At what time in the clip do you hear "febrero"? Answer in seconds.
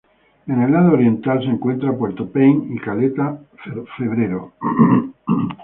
3.97-4.53